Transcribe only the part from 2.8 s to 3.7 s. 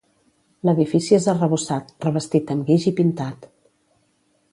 i pintat.